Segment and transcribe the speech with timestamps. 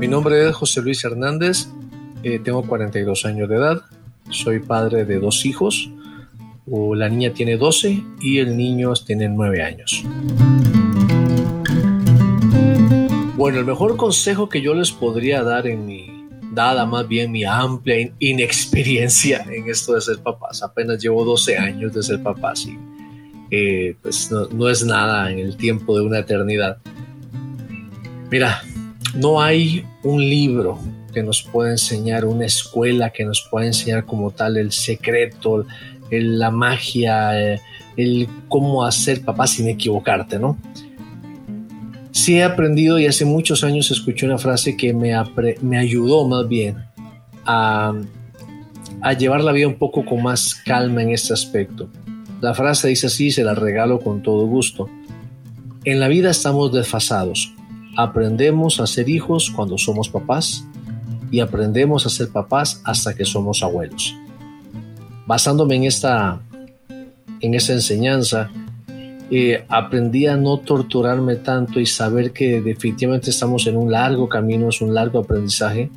[0.00, 1.68] Mi nombre es José Luis Hernández,
[2.24, 3.82] eh, tengo 42 años de edad,
[4.30, 5.90] soy padre de dos hijos,
[6.66, 10.04] la niña tiene 12 y el niño tiene 9 años.
[13.36, 16.11] Bueno, el mejor consejo que yo les podría dar en mi,
[16.52, 21.92] dada más bien mi amplia inexperiencia en esto de ser papás, apenas llevo 12 años
[21.92, 22.78] de ser papás y
[23.50, 26.78] eh, pues no, no es nada en el tiempo de una eternidad.
[28.30, 28.62] Mira,
[29.14, 30.78] no hay un libro
[31.12, 35.66] que nos pueda enseñar, una escuela que nos pueda enseñar como tal el secreto,
[36.10, 37.60] la magia, eh,
[37.96, 40.58] el cómo hacer papá sin equivocarte, ¿no?
[42.22, 45.12] Sí he aprendido y hace muchos años escuché una frase que me,
[45.60, 46.76] me ayudó más bien
[47.44, 47.94] a,
[49.00, 51.88] a llevar la vida un poco con más calma en este aspecto.
[52.40, 54.88] La frase dice así, se la regalo con todo gusto.
[55.82, 57.52] En la vida estamos desfasados.
[57.96, 60.64] Aprendemos a ser hijos cuando somos papás
[61.32, 64.14] y aprendemos a ser papás hasta que somos abuelos
[65.26, 66.40] basándome en esta,
[67.40, 68.50] en esa enseñanza,
[69.34, 74.68] eh, aprendí a no torturarme tanto y saber que definitivamente estamos en un largo camino,
[74.68, 75.88] es un largo aprendizaje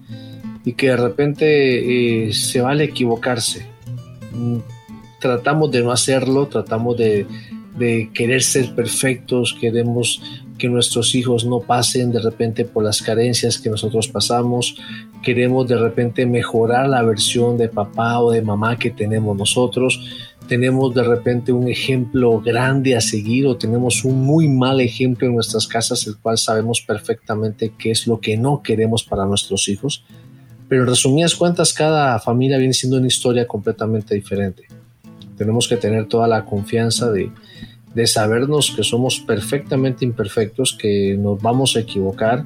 [0.64, 3.66] y que de repente eh, se vale equivocarse.
[4.31, 4.59] Mm,
[5.19, 7.27] tratamos de no hacerlo, tratamos de,
[7.77, 10.22] de querer ser perfectos, queremos
[10.58, 14.77] que nuestros hijos no pasen de repente por las carencias que nosotros pasamos,
[15.22, 19.99] queremos de repente mejorar la versión de papá o de mamá que tenemos nosotros,
[20.47, 25.35] tenemos de repente un ejemplo grande a seguir o tenemos un muy mal ejemplo en
[25.35, 30.03] nuestras casas, el cual sabemos perfectamente qué es lo que no queremos para nuestros hijos.
[30.67, 34.63] Pero en resumidas cuentas, cada familia viene siendo una historia completamente diferente.
[35.37, 37.31] Tenemos que tener toda la confianza de,
[37.93, 42.45] de sabernos que somos perfectamente imperfectos, que nos vamos a equivocar,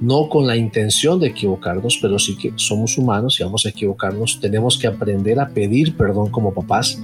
[0.00, 4.40] no con la intención de equivocarnos, pero sí que somos humanos y vamos a equivocarnos.
[4.40, 6.98] Tenemos que aprender a pedir perdón como papás,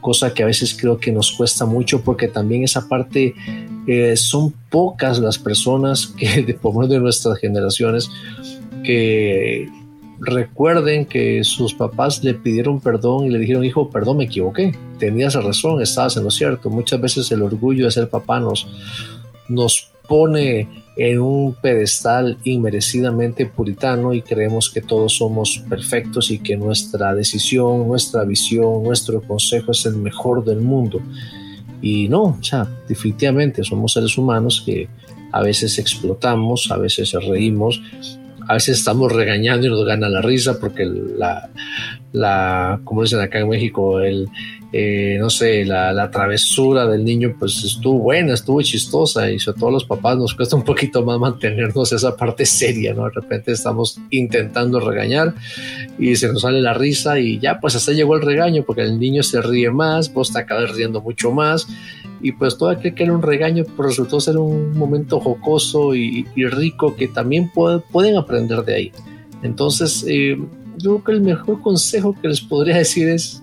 [0.00, 3.34] cosa que a veces creo que nos cuesta mucho porque también esa parte
[3.86, 8.10] eh, son pocas las personas que, de, por de nuestras generaciones,
[8.84, 9.68] que
[10.20, 15.34] recuerden que sus papás le pidieron perdón y le dijeron, hijo, perdón, me equivoqué, tenías
[15.34, 16.70] razón, estabas en lo cierto.
[16.70, 18.68] Muchas veces el orgullo de ser papá nos,
[19.48, 20.66] nos pone
[20.96, 27.86] en un pedestal inmerecidamente puritano y creemos que todos somos perfectos y que nuestra decisión,
[27.86, 31.00] nuestra visión, nuestro consejo es el mejor del mundo.
[31.80, 34.88] Y no, o sea, definitivamente somos seres humanos que
[35.30, 37.80] a veces explotamos, a veces reímos,
[38.48, 41.50] a veces estamos regañando y nos gana la risa porque la,
[42.10, 44.28] la como dicen acá en México, el,
[44.72, 49.58] eh, no sé, la, la, travesura del niño pues estuvo buena, estuvo chistosa y sobre
[49.58, 53.04] todo los papás nos cuesta un poquito más mantenernos esa parte seria, ¿no?
[53.04, 55.34] De repente estamos intentando regañar
[55.98, 59.00] y se nos sale la risa y ya pues hasta llegó el regaño porque el
[59.00, 61.66] niño se ríe más, vos te acabas riendo mucho más
[62.22, 66.24] y pues todo aquel que era un regaño pues resultó ser un momento jocoso y,
[66.36, 68.92] rico que también pueden aprender de ahí.
[69.42, 70.38] Entonces, eh,
[70.76, 73.42] yo creo que el mejor consejo que les podría decir es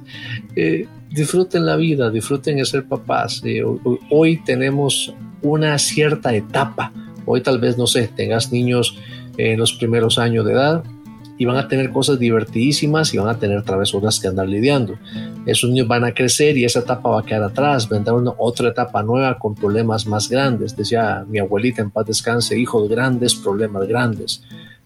[0.56, 3.42] eh, disfruten la vida, disfruten de ser papás.
[3.44, 3.64] Eh,
[4.10, 6.92] hoy, tenemos una cierta etapa.
[7.26, 8.98] Hoy tal vez, no sé, tengas niños
[9.38, 10.84] en los primeros años de edad
[11.38, 14.98] y van a tener cosas divertidísimas y van a tener travesuras que andar lidiando.
[15.46, 18.70] Esos niños van a crecer y esa etapa va a quedar atrás, vendrá una otra
[18.70, 20.76] etapa nueva con problemas más grandes.
[20.76, 24.42] Decía mi abuelita en paz descanse, hijos grandes, problemas grandes.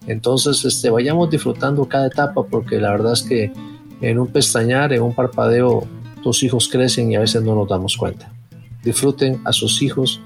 [0.06, 3.52] Entonces, este, vayamos disfrutando cada etapa porque la verdad es que
[4.00, 5.86] en un pestañar, en un parpadeo,
[6.22, 8.32] tus hijos crecen y a veces no nos damos cuenta.
[8.82, 10.20] Disfruten a sus hijos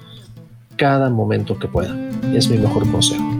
[0.77, 2.11] cada momento que puedan.
[2.35, 3.36] Es mi mejor consejo.